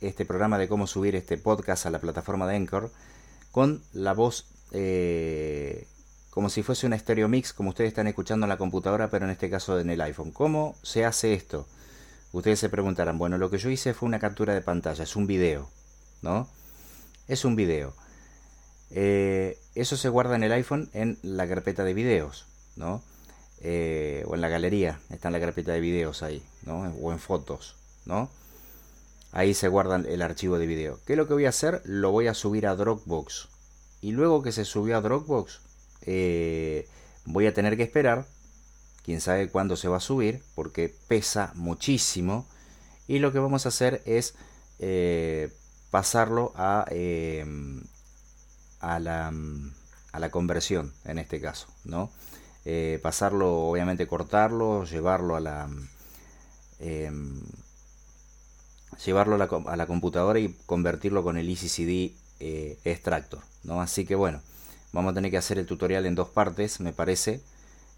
este 0.00 0.24
programa 0.24 0.56
de 0.56 0.68
cómo 0.68 0.86
subir 0.86 1.14
este 1.14 1.36
podcast 1.36 1.84
a 1.84 1.90
la 1.90 1.98
plataforma 1.98 2.48
de 2.48 2.56
Anchor, 2.56 2.90
con 3.52 3.82
la 3.92 4.14
voz 4.14 4.46
eh, 4.72 5.86
como 6.30 6.48
si 6.48 6.62
fuese 6.62 6.86
un 6.86 6.98
stereo 6.98 7.28
mix, 7.28 7.52
como 7.52 7.68
ustedes 7.68 7.88
están 7.88 8.06
escuchando 8.06 8.46
en 8.46 8.48
la 8.48 8.56
computadora, 8.56 9.10
pero 9.10 9.26
en 9.26 9.32
este 9.32 9.50
caso 9.50 9.78
en 9.78 9.90
el 9.90 10.00
iPhone. 10.00 10.30
¿Cómo 10.30 10.74
se 10.82 11.04
hace 11.04 11.34
esto? 11.34 11.66
Ustedes 12.32 12.58
se 12.58 12.70
preguntarán, 12.70 13.18
bueno, 13.18 13.36
lo 13.36 13.50
que 13.50 13.58
yo 13.58 13.68
hice 13.68 13.92
fue 13.92 14.08
una 14.08 14.18
captura 14.18 14.54
de 14.54 14.62
pantalla, 14.62 15.04
es 15.04 15.14
un 15.14 15.26
video, 15.26 15.68
¿no? 16.22 16.48
Es 17.28 17.44
un 17.44 17.54
video. 17.54 17.92
Eh, 18.92 19.58
eso 19.74 19.98
se 19.98 20.08
guarda 20.08 20.36
en 20.36 20.42
el 20.42 20.52
iPhone 20.52 20.88
en 20.94 21.18
la 21.20 21.46
carpeta 21.46 21.84
de 21.84 21.92
videos, 21.92 22.46
¿no? 22.76 23.02
Eh, 23.68 24.22
o 24.28 24.36
en 24.36 24.42
la 24.42 24.48
galería, 24.48 25.00
está 25.10 25.26
en 25.26 25.32
la 25.32 25.40
carpeta 25.40 25.72
de 25.72 25.80
videos 25.80 26.22
ahí. 26.22 26.40
O 26.68 27.10
en 27.10 27.18
fotos, 27.18 27.74
¿no? 28.04 28.30
Ahí 29.32 29.54
se 29.54 29.66
guarda 29.66 29.96
el 29.96 30.22
archivo 30.22 30.56
de 30.56 30.68
video. 30.68 31.00
¿Qué 31.04 31.14
es 31.14 31.16
lo 31.16 31.26
que 31.26 31.34
voy 31.34 31.46
a 31.46 31.48
hacer? 31.48 31.82
Lo 31.84 32.12
voy 32.12 32.28
a 32.28 32.34
subir 32.34 32.68
a 32.68 32.76
Dropbox. 32.76 33.48
Y 34.02 34.12
luego 34.12 34.40
que 34.40 34.52
se 34.52 34.64
subió 34.64 34.96
a 34.96 35.00
Dropbox, 35.00 35.58
eh, 36.02 36.86
voy 37.24 37.48
a 37.48 37.54
tener 37.54 37.76
que 37.76 37.82
esperar. 37.82 38.24
Quién 39.04 39.20
sabe 39.20 39.48
cuándo 39.48 39.74
se 39.74 39.88
va 39.88 39.96
a 39.96 40.00
subir, 40.00 40.44
porque 40.54 40.94
pesa 41.08 41.50
muchísimo. 41.56 42.46
Y 43.08 43.18
lo 43.18 43.32
que 43.32 43.40
vamos 43.40 43.66
a 43.66 43.70
hacer 43.70 44.00
es 44.04 44.36
eh, 44.78 45.52
pasarlo 45.90 46.52
a, 46.54 46.86
a, 48.78 48.98
la, 49.00 49.32
a 50.12 50.20
la 50.20 50.30
conversión, 50.30 50.92
en 51.04 51.18
este 51.18 51.40
caso, 51.40 51.66
¿no? 51.84 52.12
Eh, 52.68 52.98
pasarlo, 53.00 53.68
obviamente 53.68 54.08
cortarlo, 54.08 54.84
llevarlo 54.84 55.36
a 55.36 55.40
la... 55.40 55.70
em, 56.80 57.40
llevarlo 59.04 59.36
a 59.36 59.76
la, 59.76 59.86
computadora 59.86 60.40
y 60.40 60.52
convertirlo 60.66 61.22
con 61.22 61.36
el 61.38 61.48
EasyCD 61.48 62.12
eh, 62.40 62.76
Extractor, 62.84 63.38
¿no? 63.62 63.80
Así 63.80 64.04
que 64.04 64.16
bueno, 64.16 64.42
vamos 64.92 65.12
a 65.12 65.14
tener 65.14 65.30
que 65.30 65.36
hacer 65.36 65.58
el 65.58 65.66
tutorial 65.66 66.06
en 66.06 66.16
dos 66.16 66.28
partes, 66.28 66.80
me 66.80 66.92
parece. 66.92 67.40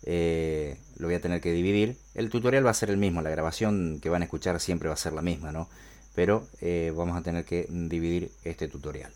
Eh, 0.03 0.77
lo 0.99 1.07
voy 1.07 1.15
a 1.15 1.23
tener 1.23 1.41
que 1.41 1.53
dividir. 1.53 1.97
El 2.15 2.29
tutorial 2.29 2.67
va 2.67 2.71
a 2.71 2.75
ser 2.75 2.91
el 2.91 2.99
mismo, 2.99 3.23
la 3.23 3.31
grabación 3.31 4.01
que 4.03 4.11
van 4.11 4.21
a 4.21 4.27
escuchar 4.27 4.61
siempre 4.61 4.89
va 4.89 4.95
a 4.95 4.99
ser 4.99 5.15
la 5.15 5.23
misma, 5.23 5.51
¿no? 5.51 5.67
Pero 6.15 6.47
eh, 6.61 6.93
vamos 6.95 7.17
a 7.17 7.23
tener 7.23 7.47
que 7.47 7.67
dividir 7.71 8.33
este 8.45 8.69
tutorial. 8.69 9.13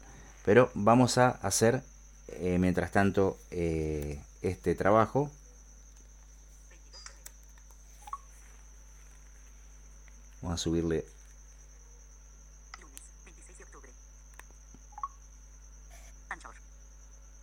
Pero 0.46 0.70
vamos 0.72 1.18
a 1.18 1.28
hacer, 1.28 1.82
mientras 2.40 2.90
tanto, 2.90 3.36
este 3.50 4.74
trabajo. 4.74 5.30
Vamos 10.42 10.60
a 10.60 10.62
subirle. 10.62 11.06
Lunes, 12.80 13.02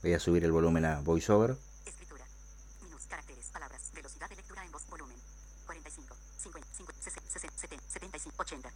Voy 0.04 0.14
a 0.14 0.20
subir 0.20 0.44
el 0.44 0.52
volumen 0.52 0.84
a 0.84 1.00
VoiceOver. 1.00 1.56
Escritura. 1.86 2.26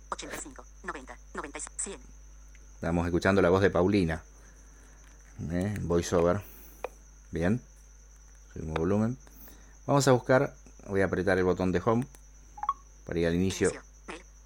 45, 0.09 0.65
Estamos 2.75 3.05
escuchando 3.05 3.41
la 3.41 3.49
voz 3.49 3.61
de 3.61 3.69
Paulina. 3.69 4.23
¿Eh? 5.51 5.77
VoiceOver. 5.81 6.41
Bien. 7.31 7.61
Subimos 8.53 8.77
volumen. 8.77 9.17
Vamos 9.85 10.07
a 10.07 10.13
buscar. 10.13 10.55
Voy 10.87 11.01
a 11.01 11.05
apretar 11.05 11.37
el 11.37 11.43
botón 11.43 11.73
de 11.73 11.81
home 11.83 12.07
para 13.05 13.19
ir 13.19 13.27
al 13.27 13.35
inicio 13.35 13.71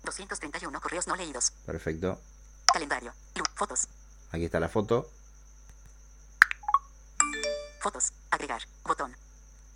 Mail. 0.07 0.27
231 0.27 0.81
correos 0.81 1.07
no 1.07 1.15
leídos. 1.15 1.51
Perfecto. 1.65 2.19
Calendario. 2.71 3.13
Fotos. 3.55 3.87
Aquí 4.31 4.45
está 4.45 4.59
la 4.59 4.69
foto. 4.69 5.09
Fotos. 7.81 8.13
Agregar. 8.31 8.61
Botón. 8.85 9.15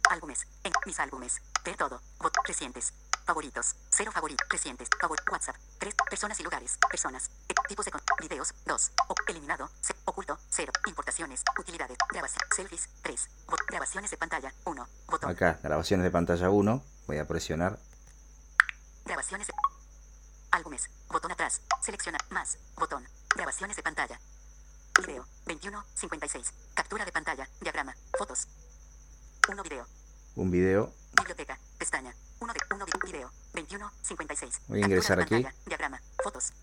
Álbumes. 0.09 0.47
En 0.63 0.71
mis 0.85 0.99
álbumes. 0.99 1.41
Ver 1.65 1.75
todo. 1.75 2.01
Bot. 2.19 2.33
Recientes. 2.45 2.93
Favoritos. 3.25 3.75
Cero 3.89 4.11
favoritos. 4.13 4.47
Recientes. 4.49 4.87
Favor. 4.99 5.17
WhatsApp. 5.31 5.55
Tres. 5.79 5.93
Personas 6.09 6.39
y 6.39 6.43
lugares. 6.43 6.77
Personas. 6.89 7.29
Eh, 7.49 7.53
tipos 7.67 7.85
de 7.85 7.91
con. 7.91 8.01
Videos. 8.19 8.53
Dos. 8.65 8.91
O- 9.09 9.15
eliminado. 9.27 9.69
Se- 9.81 9.95
oculto. 10.05 10.37
Cero. 10.49 10.71
Importaciones. 10.87 11.43
Utilidades. 11.59 11.97
Grabación. 12.09 12.41
Selfies. 12.55 12.89
Tres. 13.03 13.29
Bot. 13.47 13.59
Grabaciones 13.67 14.11
de 14.11 14.17
pantalla. 14.17 14.53
Uno. 14.65 14.87
Botón. 15.07 15.29
Acá, 15.29 15.59
grabaciones 15.63 16.03
de 16.03 16.11
pantalla 16.11 16.49
1. 16.49 16.83
Voy 17.07 17.17
a 17.17 17.27
presionar. 17.27 17.79
Grabaciones 19.05 19.47
de... 19.47 19.53
Botón 21.09 21.31
atrás. 21.31 21.61
Selecciona. 21.81 22.17
Más. 22.29 22.57
Botón. 22.77 23.05
Grabaciones 23.35 23.75
de 23.75 23.83
pantalla. 23.83 24.19
Video. 25.05 25.25
21. 25.45 25.85
56. 25.95 26.53
Captura 26.73 27.03
de 27.03 27.11
pantalla. 27.11 27.49
Diagrama. 27.59 27.93
Fotos. 28.17 28.47
1 29.49 29.63
video. 29.63 29.85
Un 30.35 30.49
video. 30.49 30.93
Biblioteca. 31.13 31.59
Pestaña. 31.77 32.15
1 32.39 32.53
de 32.53 32.59
1 32.73 32.85
video. 33.05 33.31
21. 33.53 33.91
56. 34.01 34.61
Voy 34.67 34.81
a 34.81 34.85
ingresar 34.85 35.17
de 35.17 35.23
aquí. 35.23 35.35
pantalla, 35.43 35.55
Diagrama. 35.65 36.01
Fotos. 36.23 36.53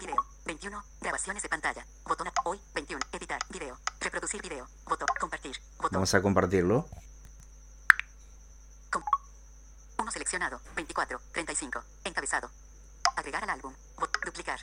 Video. 0.00 0.16
21. 0.46 0.82
Grabaciones 1.02 1.42
de 1.42 1.48
pantalla. 1.50 1.86
Botón. 2.04 2.28
Hoy. 2.44 2.58
21. 2.74 3.04
Editar. 3.12 3.40
Video. 3.50 3.78
Reproducir 4.00 4.40
video. 4.40 4.66
Botón. 4.86 5.08
Compartir. 5.20 5.60
Botón. 5.76 5.90
Vamos 5.92 6.14
a 6.14 6.22
compartirlo. 6.22 6.88
1 9.98 10.10
seleccionado. 10.10 10.60
24. 10.74 11.20
35. 11.32 11.84
Encabezado. 12.04 12.50
Agregar 13.16 13.44
al 13.44 13.50
álbum. 13.50 13.72
Duplicar. 14.24 14.60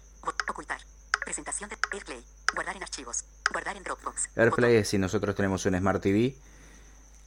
Ocultar. 0.50 0.82
Presentación 1.24 1.70
de 1.70 1.78
AirPlay. 1.94 2.24
Guardar 2.54 2.76
en 2.76 2.84
archivos. 2.84 3.24
Guardar 3.52 3.78
en 3.78 3.84
Dropbox. 3.84 4.30
AirPlay 4.36 4.78
es 4.78 4.90
si 4.90 4.98
nosotros 4.98 5.36
tenemos 5.36 5.66
un 5.66 5.78
Smart 5.78 6.02
TV 6.02 6.36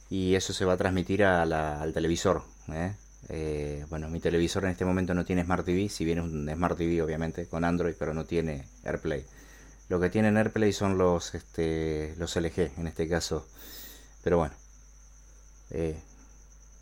y 0.09 0.35
eso 0.35 0.53
se 0.53 0.65
va 0.65 0.73
a 0.73 0.77
transmitir 0.77 1.23
a 1.23 1.45
la- 1.45 1.81
al 1.81 1.93
televisor. 1.93 2.43
¿eh? 2.71 2.95
Eh, 3.29 3.85
bueno, 3.89 4.09
mi 4.09 4.19
televisor 4.19 4.65
en 4.65 4.71
este 4.71 4.83
momento 4.85 5.13
no 5.13 5.23
tiene 5.25 5.43
Smart 5.43 5.65
TV, 5.65 5.87
si 5.89 6.03
bien 6.05 6.19
es 6.19 6.25
un 6.25 6.49
Smart 6.53 6.77
TV 6.77 7.01
obviamente 7.01 7.47
con 7.47 7.63
Android, 7.63 7.95
pero 7.97 8.13
no 8.13 8.25
tiene 8.25 8.67
AirPlay. 8.83 9.25
Lo 9.89 9.99
que 9.99 10.09
tienen 10.09 10.37
AirPlay 10.37 10.73
son 10.73 10.97
los, 10.97 11.33
este, 11.35 12.13
los 12.17 12.35
LG 12.35 12.73
en 12.77 12.87
este 12.87 13.07
caso. 13.07 13.47
Pero 14.23 14.37
bueno, 14.37 14.53
eh, 15.71 15.99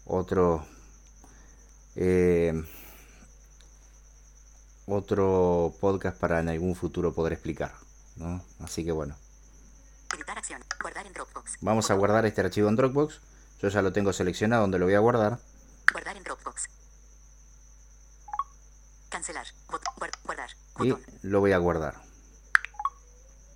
otro, 0.06 0.66
eh, 1.96 2.54
otro 4.92 5.74
podcast 5.80 6.20
para 6.20 6.40
en 6.40 6.50
algún 6.50 6.76
futuro 6.76 7.14
poder 7.14 7.34
explicar. 7.34 7.74
¿no? 8.16 8.44
Así 8.60 8.84
que 8.86 8.92
bueno. 8.92 9.16
Vamos 11.62 11.92
a 11.92 11.94
guardar 11.94 12.26
este 12.26 12.42
archivo 12.42 12.70
en 12.70 12.76
Dropbox. 12.76 13.22
Yo 13.62 13.70
ya 13.70 13.82
lo 13.82 13.94
tengo 13.94 14.12
seleccionado 14.14 14.64
donde 14.64 14.80
lo 14.80 14.86
voy 14.86 14.96
a 14.96 15.00
guardar. 15.00 15.40
Guardar 15.92 16.18
en 16.18 16.24
Dropbox. 16.24 16.68
Cancelar. 19.10 19.46
Guardar. 20.24 20.50
Y 20.80 20.94
lo 21.28 21.40
voy 21.40 21.52
a 21.52 21.58
guardar. 21.58 22.02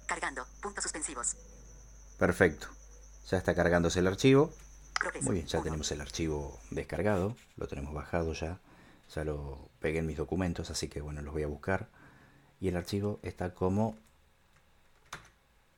Cargando. 0.05 0.45
Puntos 0.61 0.83
suspensivos. 0.83 1.35
Perfecto. 2.19 2.67
Ya 3.29 3.37
está 3.37 3.55
cargándose 3.55 3.99
el 3.99 4.07
archivo. 4.07 4.53
Muy 5.21 5.35
bien, 5.35 5.47
ya 5.47 5.61
tenemos 5.61 5.91
el 5.91 6.01
archivo 6.01 6.59
descargado. 6.69 7.35
Lo 7.57 7.67
tenemos 7.67 7.93
bajado 7.93 8.33
ya. 8.33 8.59
Ya 9.13 9.23
lo 9.23 9.69
pegué 9.85 9.99
en 9.99 10.07
mis 10.07 10.17
documentos, 10.17 10.71
así 10.71 10.89
que 10.89 10.99
bueno, 10.99 11.21
los 11.21 11.31
voy 11.31 11.43
a 11.43 11.47
buscar. 11.47 11.89
Y 12.59 12.69
el 12.69 12.75
archivo 12.75 13.19
está 13.21 13.53
como... 13.53 13.95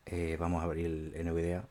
eh, 0.05 0.37
vamos 0.39 0.61
a 0.61 0.63
abrir 0.63 0.85
el 0.85 1.25
NVDA. 1.27 1.67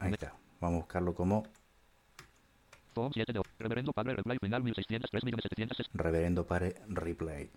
Ahí 0.00 0.14
está. 0.14 0.32
Vamos 0.58 0.76
a 0.76 0.80
buscarlo 0.80 1.14
como 1.14 1.42
Tom 2.94 3.10
7 3.12 3.30
de. 3.30 3.42
Reverendo 3.58 3.92
Padre 3.92 4.16
Reply 4.16 4.38
final 4.38 4.62
1603 4.62 5.22
Reverendo 5.92 6.46
Pare 6.46 6.76
Replay. 6.88 7.50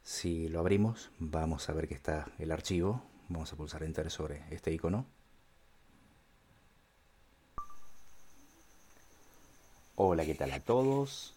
Si 0.00 0.48
lo 0.48 0.60
abrimos, 0.60 1.10
vamos 1.18 1.68
a 1.68 1.74
ver 1.74 1.88
que 1.88 1.94
está 1.94 2.26
el 2.38 2.50
archivo. 2.52 3.02
Vamos 3.28 3.52
a 3.52 3.56
pulsar 3.56 3.82
Enter 3.82 4.10
sobre 4.10 4.44
este 4.50 4.72
icono. 4.72 5.04
Hola, 9.98 10.26
¿qué 10.26 10.34
tal 10.34 10.52
a 10.52 10.60
todos? 10.60 11.32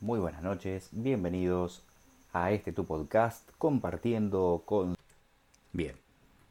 Muy 0.00 0.18
buenas 0.20 0.42
noches, 0.42 0.88
bienvenidos 0.90 1.82
a 2.32 2.50
este 2.50 2.72
tu 2.72 2.86
podcast 2.86 3.46
compartiendo 3.58 4.62
con... 4.64 4.96
Bien, 5.74 5.94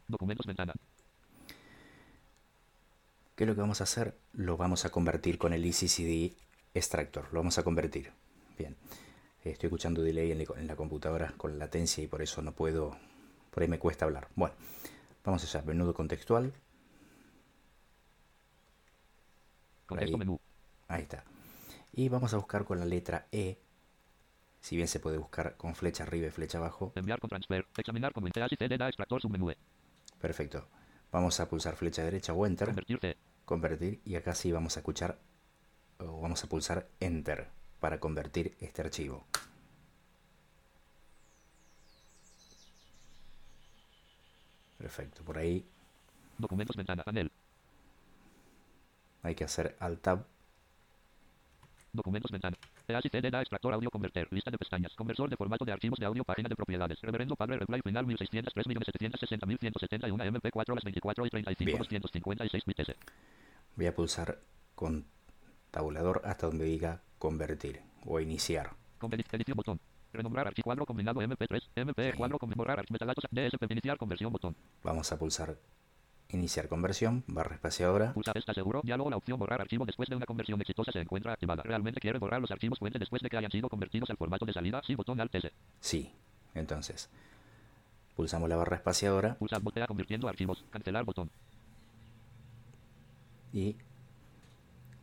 Documentos 0.07 0.45
ventana. 0.45 0.73
¿qué 3.35 3.45
es 3.45 3.47
lo 3.47 3.55
que 3.55 3.61
vamos 3.61 3.81
a 3.81 3.85
hacer? 3.85 4.15
Lo 4.33 4.57
vamos 4.57 4.85
a 4.85 4.91
convertir 4.91 5.39
con 5.39 5.51
el 5.53 5.65
ECCD 5.65 6.35
Extractor, 6.75 7.25
lo 7.31 7.39
vamos 7.39 7.57
a 7.57 7.63
convertir. 7.63 8.11
Bien, 8.55 8.75
estoy 9.43 9.69
escuchando 9.69 10.03
delay 10.03 10.31
en 10.31 10.67
la, 10.67 10.75
computadora 10.75 11.33
con 11.35 11.57
latencia 11.57 12.03
y 12.03 12.07
por 12.07 12.21
eso 12.21 12.43
no 12.43 12.51
puedo, 12.51 12.95
por 13.49 13.63
ahí 13.63 13.69
me 13.69 13.79
cuesta 13.79 14.05
hablar. 14.05 14.27
Bueno, 14.35 14.53
vamos 15.25 15.43
allá, 15.43 15.65
menú 15.65 15.91
contextual, 15.93 16.53
Contexto 19.87 20.15
Ahí. 20.15 20.19
menú. 20.19 20.39
ahí 20.87 21.01
está. 21.01 21.23
Y 21.99 22.07
vamos 22.07 22.33
a 22.33 22.37
buscar 22.37 22.63
con 22.63 22.79
la 22.79 22.85
letra 22.85 23.27
E, 23.29 23.59
si 24.61 24.77
bien 24.77 24.87
se 24.87 25.01
puede 25.01 25.17
buscar 25.17 25.57
con 25.57 25.75
flecha 25.75 26.03
arriba 26.03 26.27
y 26.27 26.31
flecha 26.31 26.57
abajo. 26.57 26.93
Enviar 26.95 27.19
con 27.19 27.29
transfer. 27.29 27.67
Examinar 27.75 28.13
como 28.13 28.25
extractor 28.25 29.21
submenú. 29.21 29.49
E. 29.49 29.57
Perfecto. 30.21 30.65
Vamos 31.11 31.41
a 31.41 31.49
pulsar 31.49 31.75
flecha 31.75 32.01
derecha 32.01 32.31
o 32.31 32.45
Enter. 32.45 32.73
Convertir 33.43 33.99
y 34.05 34.15
acá 34.15 34.33
sí 34.33 34.49
vamos 34.49 34.77
a 34.77 34.79
escuchar 34.79 35.19
o 35.97 36.21
vamos 36.21 36.41
a 36.41 36.47
pulsar 36.47 36.87
enter 37.01 37.49
para 37.81 37.99
convertir 37.99 38.55
este 38.61 38.81
archivo 38.81 39.25
perfecto 44.77 45.21
por 45.23 45.37
ahí 45.37 45.65
Documentos 46.37 46.77
ventana. 46.77 47.03
Panel. 47.03 47.29
hay 49.23 49.35
que 49.35 49.43
hacer 49.43 49.75
alt 49.81 50.01
tab 50.01 50.38
Documentos 51.91 52.31
ventana. 52.31 52.57
EAS 52.87 53.05
y 53.05 53.09
CD 53.09 53.29
da 53.31 53.41
extractor 53.41 53.73
audio 53.73 53.89
converter. 53.89 54.27
Lista 54.31 54.51
de 54.51 54.57
pestañas. 54.57 54.93
Conversor 54.95 55.29
de 55.29 55.37
formato 55.37 55.65
de 55.65 55.71
archivos 55.71 55.99
de 55.99 56.05
audio. 56.05 56.23
Página 56.23 56.49
de 56.49 56.55
propiedades. 56.55 56.99
Reverendo 57.01 57.35
Padre 57.35 57.57
Reply 57.57 57.81
final 57.81 58.05
1603 58.05 58.67
MP4 60.29 60.75
las 60.75 60.83
24 60.83 61.25
y 61.25 61.29
35 61.29 61.65
Bien. 61.65 62.01
256 62.01 62.63
bits. 62.65 62.95
voy 63.75 63.85
a 63.85 63.95
pulsar 63.95 64.39
con 64.75 65.05
tabulador 65.71 66.21
hasta 66.25 66.47
donde 66.47 66.65
diga 66.65 67.01
convertir 67.17 67.81
o 68.05 68.19
iniciar 68.19 68.71
Edición 69.01 69.55
botón. 69.55 69.79
Renombrar 70.11 70.47
archivo 70.47 70.65
cuadro 70.65 70.85
combinado 70.85 71.21
MP3. 71.21 71.61
MP 71.75 72.13
cuadro 72.15 72.39
con 72.39 72.49
borrar 72.51 72.79
archivo 72.79 72.95
metadatos. 72.95 73.23
DSP 73.31 73.71
iniciar 73.71 73.97
conversión 73.97 74.31
botón. 74.31 74.55
vamos 74.83 75.11
a 75.11 75.17
pulsar 75.17 75.57
iniciar 76.29 76.67
conversión 76.67 77.23
barra 77.27 77.55
espaciadora 77.55 78.13
Pulsa 78.13 78.31
está 78.35 78.53
seguro. 78.53 78.81
Diálogo 78.83 79.09
la 79.09 79.17
opción 79.17 79.39
borrar 79.39 79.61
archivo 79.61 79.85
después 79.85 80.09
de 80.09 80.15
una 80.15 80.25
conversión 80.25 80.61
exitosa 80.61 80.91
se 80.91 80.99
encuentra 80.99 81.33
activada. 81.33 81.63
¿Realmente 81.63 81.99
quiere 81.99 82.19
borrar 82.19 82.41
los 82.41 82.51
archivos 82.51 82.79
fuente 82.79 82.99
después 82.99 83.21
de 83.21 83.29
que 83.29 83.37
hayan 83.37 83.51
sido 83.51 83.69
convertidos 83.69 84.09
al 84.09 84.17
formato 84.17 84.45
de 84.45 84.53
salida? 84.53 84.81
Sí, 84.85 84.95
botón 84.95 85.19
Alt 85.19 85.33
S. 85.35 85.51
sí 85.79 86.11
entonces 86.55 87.09
pulsamos 88.15 88.49
la 88.49 88.55
barra 88.55 88.75
espaciadora 88.75 89.35
Pulsa 89.35 89.59
botea 89.59 89.87
convirtiendo 89.87 90.27
archivos. 90.27 90.65
Cancelar 90.71 91.05
botón. 91.05 91.29
y 93.53 93.77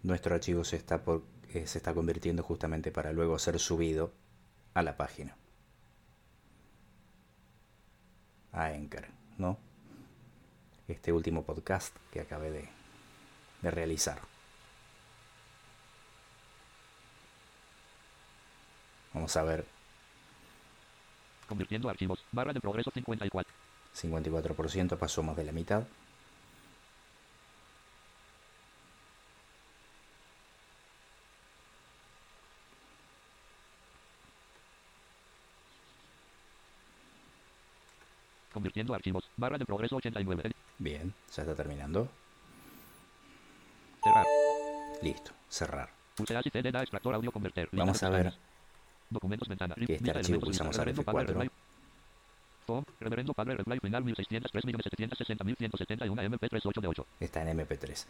nuestro 0.03 0.35
archivo 0.35 0.63
se 0.65 0.77
está, 0.77 1.03
por, 1.03 1.25
eh, 1.53 1.67
se 1.67 1.79
está 1.79 1.93
convirtiendo 1.95 2.43
justamente 2.43 2.93
para 2.93 3.13
luego 3.13 3.39
ser 3.39 3.59
subido 3.59 4.13
a 4.75 4.83
la 4.83 4.97
página. 4.97 5.37
A 8.53 8.67
Anchor, 8.67 9.07
¿no? 9.39 9.59
Este 10.89 11.13
último 11.13 11.43
podcast 11.43 11.95
que 12.13 12.21
acabé 12.21 12.51
de, 12.51 12.69
de 13.63 13.71
realizar. 13.71 14.19
Vamos 19.13 19.35
a 19.37 19.43
ver, 19.43 19.65
Convirtiendo 21.49 21.89
archivos. 21.89 22.25
Barra 22.33 22.53
de 22.53 22.61
progreso 22.61 22.91
54. 22.91 23.53
54% 23.95 24.99
pasó 24.99 25.23
más 25.23 25.37
de 25.37 25.45
la 25.45 25.53
mitad. 25.53 25.85
Convirtiendo 38.53 38.95
archivos. 38.95 39.31
Barra 39.37 39.59
de 39.59 39.67
progreso 39.67 39.97
89. 39.97 40.51
Bien, 40.79 41.13
ya 41.35 41.43
está 41.43 41.55
terminando. 41.55 42.09
Cerrar. 44.03 44.27
Listo, 45.03 45.33
cerrar. 45.49 45.91
Vamos 47.73 48.03
a 48.03 48.11
ver. 48.11 48.35
Documentos 49.09 49.49
ventana. 49.49 49.75
que 49.75 49.95
este 49.95 50.11
archivo 50.11 50.41
pulsamos 50.41 50.79
al 50.79 50.85
Reverendo 50.87 51.05
Padre 51.05 51.27
F4. 51.27 51.29
Reply. 51.29 51.51
Form. 52.67 52.85
Reverendo 52.99 53.33
Padre 53.35 53.57
Reply 53.57 53.79
final 53.81 54.05
1603.760.171 54.05 56.31
MP38 56.31 56.81
de 56.81 56.89
8. 56.89 57.07
está 57.21 57.49
en 57.49 57.59
MP3. 57.59 58.05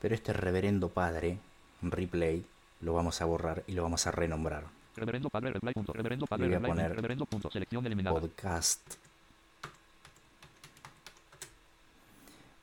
Pero 0.00 0.14
este 0.14 0.34
reverendo 0.34 0.90
padre, 0.90 1.38
replay, 1.80 2.44
lo 2.80 2.92
vamos 2.92 3.22
a 3.22 3.24
borrar 3.24 3.64
y 3.66 3.72
lo 3.72 3.82
vamos 3.82 4.06
a 4.06 4.10
renombrar. 4.10 4.64
Reverendo 4.96 5.30
Padre. 5.30 5.52
Punto. 5.72 5.92
Reverendo 5.92 6.26
Padre 6.26 6.46
voy 6.46 6.54
a 6.54 6.60
poner 6.60 6.94
Reverendo 6.94 7.26
punto. 7.26 7.50
Selección 7.50 7.84
eliminada. 7.86 8.20
Podcast. 8.20 8.94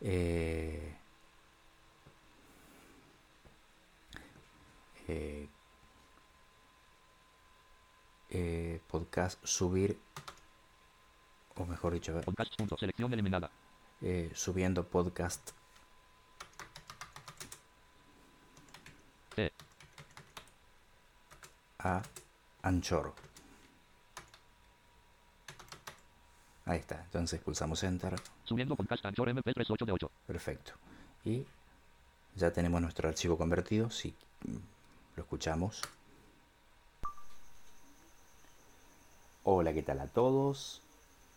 Eh, 0.04 0.96
eh, 5.08 5.48
eh, 8.30 8.82
podcast 8.88 9.40
subir, 9.46 9.98
o 11.56 11.66
mejor 11.66 11.94
dicho, 11.94 12.14
ver, 12.14 12.26
Podcast. 12.26 12.56
Punto. 12.58 12.78
Selección 12.78 13.14
eliminada. 13.14 13.52
eh, 14.02 14.32
subiendo 14.34 14.88
podcast 14.88 15.52
E. 19.38 19.52
a 21.80 22.02
Anchor. 22.64 23.14
Ahí 26.72 26.80
está, 26.80 27.02
entonces 27.04 27.42
pulsamos 27.42 27.84
Enter. 27.84 28.16
Subiendo 28.46 28.78
podcast 28.78 29.06
Anchor 29.06 29.28
MP38 29.28 29.86
de 29.86 29.92
8. 29.92 30.12
Perfecto. 30.26 30.72
Y 31.26 31.46
ya 32.38 32.54
tenemos 32.54 32.82
nuestro 32.82 33.10
archivo 33.10 33.38
convertido. 33.38 33.90
Si 33.90 34.16
mm, 34.46 34.56
lo 35.18 35.24
escuchamos. 35.24 35.82
Hola, 39.44 39.74
¿qué 39.74 39.84
tal 39.84 40.00
a 40.00 40.08
todos? 40.08 40.82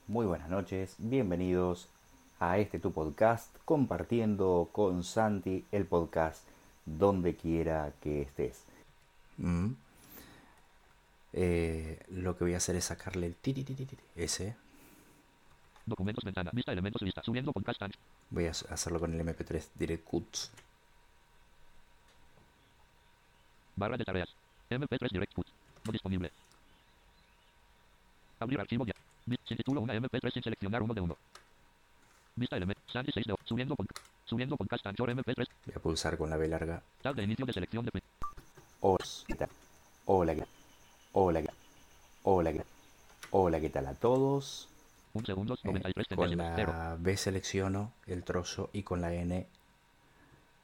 Muy 0.07 0.25
buenas 0.25 0.49
noches. 0.51 0.95
Bienvenidos 0.99 1.89
a 2.39 2.59
este 2.59 2.79
tu 2.79 2.93
podcast 2.93 3.49
compartiendo 3.65 4.69
con 4.71 5.03
Santi 5.03 5.65
el 5.73 5.85
podcast 5.85 6.45
donde 6.87 7.35
quiera 7.35 7.93
que 8.01 8.23
estés. 8.23 8.63
Mm. 9.39 9.73
Eh, 11.33 11.99
lo 12.11 12.39
que 12.39 12.45
voy 12.45 12.55
a 12.55 12.59
hacer 12.59 12.77
es 12.77 12.85
sacarle 12.85 13.27
el 13.27 13.35
ese. 14.15 14.55
Documentos 15.87 16.25
ventana. 16.25 16.51
Vista 16.53 16.73
elementos 16.73 17.03
lista. 17.03 17.23
Subiendo 17.23 17.53
podcast 17.53 17.83
Anchor. 17.83 18.01
Voy 18.31 18.47
a 18.47 18.51
hacerlo 18.51 18.99
con 19.01 19.13
el 19.13 19.21
MP3 19.21 19.69
Direct 19.75 20.05
Cuts. 20.05 20.51
Barra 23.77 23.97
de 23.97 24.05
tareas. 24.05 24.29
MP3 24.71 25.11
Direct 25.11 25.35
Put. 25.35 25.47
No 25.85 25.93
disponible. 25.93 26.31
Abrir 28.41 28.61
archivo 28.61 28.87
ya. 28.87 28.95
Sin 29.47 29.57
título 29.57 29.81
una 29.81 29.95
MP3 29.95 30.33
sin 30.33 30.43
seleccionar 30.43 30.83
uno 30.83 30.95
de 30.95 31.01
uno. 31.01 31.17
Vista 32.37 32.57
element. 32.57 32.79
Sandy 32.91 33.13
6 33.13 33.27
de 33.27 33.35
Subiendo 33.45 33.75
pod- 33.77 33.89
Subiendo 34.25 34.57
podcast 34.57 34.87
Anchor 34.87 35.11
MP3. 35.11 35.47
Voy 35.67 35.75
a 35.77 35.79
pulsar 35.81 36.17
con 36.17 36.31
la 36.31 36.37
B 36.37 36.49
larga 36.49 36.83
Tab 37.03 37.15
de 37.15 37.25
inicio 37.25 37.45
de 37.45 37.53
selección 37.53 37.85
de 37.85 37.91
print. 37.91 38.05
Hola, 38.81 39.05
¿qué 39.27 39.35
tal? 39.35 39.49
Hola, 40.07 40.35
¿qué- 40.35 40.47
hola, 41.13 41.43
¿qué- 41.43 41.51
hola, 42.25 42.53
¿qué- 42.53 42.65
hola, 43.31 43.61
¿qué 43.61 43.71
tal 43.71 43.87
a 43.87 43.95
todos? 43.95 44.69
Un 45.15 45.25
segundos. 45.25 45.61
Eh, 45.61 45.69
93 45.69 46.09
con 46.09 46.17
centésimas. 46.17 46.53
Cero. 46.57 46.73
la 46.73 46.97
B 46.99 47.17
selecciono 47.17 47.93
el 48.07 48.25
trozo 48.25 48.71
y 48.73 48.83
con 48.83 49.01
la 49.01 49.15
N 49.15 49.47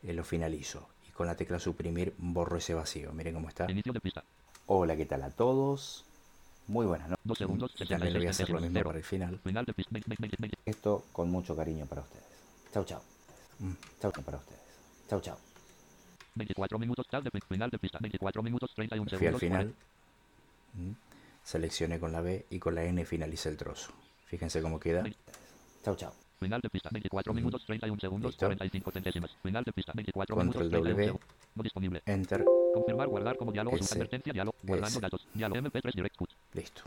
eh, 0.02 0.12
lo 0.12 0.24
finalizo. 0.24 0.88
Y 1.08 1.12
con 1.12 1.26
la 1.26 1.36
tecla 1.36 1.58
suprimir 1.58 2.14
borro 2.18 2.56
ese 2.58 2.74
vacío. 2.74 3.12
Miren 3.12 3.34
cómo 3.34 3.48
está. 3.48 3.70
Inicio 3.70 3.92
de 3.92 4.00
pista. 4.00 4.24
Hola, 4.66 4.96
¿qué 4.96 5.06
tal 5.06 5.22
a 5.22 5.30
todos? 5.30 6.04
Muy 6.66 6.86
buenas 6.86 7.08
noches. 7.08 7.24
Dos 7.24 7.38
segundos, 7.38 7.72
Y 7.78 7.86
también 7.86 8.12
le 8.12 8.18
voy 8.18 8.26
a 8.26 8.30
hacer 8.30 8.50
lo 8.50 8.58
66 8.58 8.72
mismo 8.72 8.88
para 8.88 8.98
el 8.98 9.04
final. 9.04 9.38
Final 9.38 9.64
de 9.64 9.72
pista. 9.72 9.90
20, 9.92 10.08
20, 10.18 10.36
20. 10.38 10.58
Esto 10.66 11.04
con 11.12 11.30
mucho 11.30 11.56
cariño 11.56 11.86
para 11.86 12.02
ustedes. 12.02 12.24
Chau, 12.72 12.84
chau. 12.84 13.00
Mm, 13.60 13.72
Chau, 14.00 14.12
para 14.12 14.36
ustedes. 14.36 14.60
Chau, 15.08 15.20
chau. 15.20 15.36
24 16.34 16.78
minutos. 16.78 17.06
Final 17.48 17.70
de 17.70 17.78
pista. 17.78 17.98
24 18.00 18.42
minutos. 18.42 18.70
31 18.74 19.18
Fui 19.18 19.26
al 19.26 19.36
final. 19.36 19.74
Mm. 20.74 20.92
Seleccioné 21.42 21.98
con 21.98 22.12
la 22.12 22.20
B 22.20 22.46
y 22.50 22.58
con 22.58 22.74
la 22.74 22.84
N 22.84 23.04
finalicé 23.04 23.48
el 23.48 23.56
trozo. 23.56 23.92
Fíjense 24.30 24.62
cómo 24.62 24.78
queda. 24.78 25.02
Chau, 25.84 25.96
chau. 25.96 26.12
Final 26.38 26.60
de 26.60 26.70
pista. 26.70 26.88
24 26.92 27.34
minutos. 27.34 27.66
31 27.66 27.98
segundos. 27.98 28.30
Listo. 28.30 28.46
45 28.46 28.90
centésimas. 28.92 29.30
Final 29.42 29.64
de 29.64 29.72
pista. 29.72 29.92
24 29.92 30.36
Control 30.36 30.64
minutos. 30.64 30.70
31 30.70 30.94
W. 30.94 31.04
segundos. 31.06 31.28
No 31.56 31.62
disponible. 31.64 32.02
Enter. 32.06 32.44
Confirmar, 32.72 33.08
guardar 33.08 33.36
como 33.36 33.50
diálogo, 33.50 33.76
S, 33.76 33.92
advertencia, 33.92 34.32
diálogo, 34.32 34.56
guardando 34.62 35.00
datos, 35.00 35.26
diálogo 35.34 35.60
MP3 35.60 35.92
Direct 35.92 36.16
Cut, 36.16 36.30
Listo. 36.54 36.82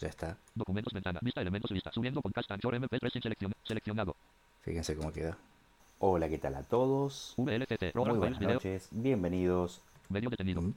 Ya 0.00 0.08
está. 0.08 0.36
documentos 0.56 0.92
ventana, 0.92 1.20
vista 1.22 1.40
elementos 1.40 1.70
lista, 1.70 1.92
subiendo 1.92 2.20
podcast 2.20 2.50
Anchor 2.50 2.74
MP3 2.74 3.12
sin 3.12 3.22
selección, 3.22 3.52
seleccionado, 3.62 4.16
Fíjense 4.62 4.96
cómo 4.96 5.12
queda. 5.12 5.38
Hola, 6.00 6.28
¿qué 6.28 6.38
tal 6.38 6.56
a 6.56 6.64
todos? 6.64 7.34
VLCC, 7.36 7.94
Muy 7.94 8.18
buenas 8.18 8.40
noches. 8.40 8.88
Bienvenidos. 8.90 9.80
medio 10.08 10.30
detenido, 10.30 10.62
Mm, 10.62 10.74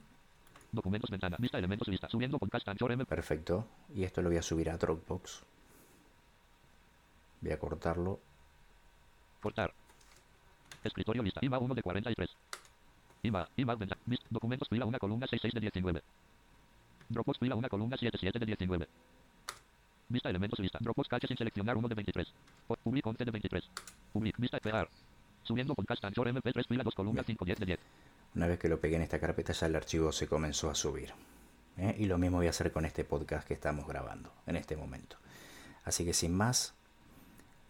documentos 0.70 1.10
ventana, 1.10 1.36
vista 1.40 1.58
elementos 1.58 1.88
lista, 1.88 2.08
subiendo 2.08 2.38
podcast 2.38 2.68
Anchor 2.68 2.92
MP, 2.92 3.06
Perfecto. 3.06 3.66
Y 3.92 4.04
esto 4.04 4.22
lo 4.22 4.28
voy 4.28 4.38
a 4.38 4.42
subir 4.42 4.70
a 4.70 4.76
Dropbox. 4.76 5.42
Voy 7.44 7.52
a 7.52 7.58
cortarlo. 7.58 8.20
cortar, 9.42 9.74
escritorio 10.82 11.22
lista, 11.22 11.40
IMA 11.42 11.58
1 11.58 11.74
de 11.74 11.82
43, 11.82 12.30
IMA, 13.24 13.46
IMA 13.56 13.74
ventana, 13.74 14.00
vis- 14.06 14.22
documentos 14.30 14.66
fila 14.70 14.86
1 14.86 14.98
columna 14.98 15.26
66 15.26 15.52
de 15.52 15.60
19, 15.60 16.02
Dropbox 17.10 17.38
fila 17.38 17.54
1 17.54 17.68
columna 17.68 17.98
77 17.98 18.38
de 18.38 18.46
19, 18.46 18.88
vista 20.08 20.30
elementos 20.30 20.58
lista, 20.58 20.78
Dropbox 20.80 21.06
cache 21.08 21.26
sin 21.26 21.36
seleccionar 21.36 21.76
1 21.76 21.86
de 21.88 21.94
23, 21.94 22.32
Pu- 22.66 22.78
public 22.82 23.06
11 23.06 23.24
de 23.26 23.30
23, 23.30 23.70
public, 24.14 24.38
vista 24.38 24.58
pegar, 24.60 24.88
subiendo 25.42 25.74
podcast 25.74 26.02
Anchor 26.06 26.28
MP3 26.28 26.66
fila 26.66 26.82
2 26.82 26.94
columna 26.94 27.22
5 27.22 27.44
10 27.44 27.58
de 27.58 27.66
10. 27.66 27.80
Una 28.36 28.46
vez 28.46 28.58
que 28.58 28.70
lo 28.70 28.80
pegué 28.80 28.96
en 28.96 29.02
esta 29.02 29.20
carpeta 29.20 29.52
ya 29.52 29.66
el 29.66 29.76
archivo 29.76 30.10
se 30.12 30.26
comenzó 30.26 30.70
a 30.70 30.74
subir. 30.74 31.12
¿eh? 31.76 31.94
Y 31.98 32.06
lo 32.06 32.16
mismo 32.16 32.38
voy 32.38 32.46
a 32.46 32.50
hacer 32.50 32.72
con 32.72 32.86
este 32.86 33.04
podcast 33.04 33.46
que 33.46 33.52
estamos 33.52 33.86
grabando 33.86 34.32
en 34.46 34.56
este 34.56 34.74
momento. 34.74 35.18
Así 35.84 36.06
que 36.06 36.14
sin 36.14 36.34
más, 36.34 36.72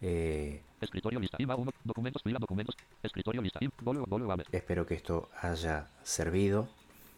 eh, 0.07 0.61
Escritorio 0.81 1.19
lista. 1.19 1.37
IMA 1.39 1.55
1. 1.55 1.71
Documentos 1.83 2.21
fila 2.21 2.37
documentos. 2.39 2.75
Escritorio 3.01 3.41
lista. 3.41 3.59
IM. 3.61 3.71
Bolo, 3.81 4.05
bolo, 4.05 4.31
ave. 4.31 4.43
espero 4.51 4.85
que 4.85 4.93
esto 4.93 5.29
haya 5.41 5.87
servido. 6.03 6.69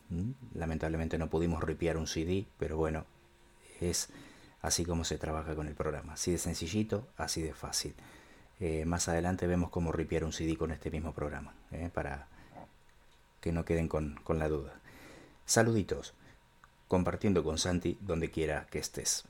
¿Mm? 0.10 0.32
Lamentablemente 0.56 1.17
no 1.17 1.30
pudimos 1.30 1.62
ripear 1.62 1.97
un 1.97 2.08
CD, 2.08 2.45
pero 2.58 2.78
bueno, 2.78 3.06
es 3.82 4.10
así 4.62 4.86
como 4.86 5.04
se 5.04 5.17
trabaja 5.17 5.54
con 5.54 5.67
el 5.67 5.76
programa. 5.76 6.13
Así 6.13 6.32
de 6.32 6.38
sencillito, 6.38 7.08
así 7.17 7.41
de 7.41 7.54
fácil. 7.54 7.93
Eh, 8.62 8.86
más 8.86 9.10
adelante 9.10 9.47
vemos 9.47 9.69
cómo 9.69 9.91
ripear 9.91 10.23
un 10.23 10.32
CD 10.32 10.56
con 10.56 10.71
este 10.71 10.89
mismo 10.89 11.13
programa, 11.13 11.54
¿eh? 11.71 11.89
para 11.93 12.28
que 13.41 13.52
no 13.52 13.65
queden 13.65 13.89
con, 13.89 14.15
con 14.23 14.39
la 14.39 14.47
duda. 14.47 14.80
Saluditos, 15.45 16.13
compartiendo 16.88 17.43
con 17.43 17.58
Santi 17.58 17.97
donde 18.02 18.32
quiera 18.32 18.65
que 18.71 18.80
estés. 18.80 19.28